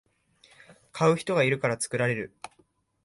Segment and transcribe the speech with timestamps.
[0.93, 2.33] 買う人がいるから作られる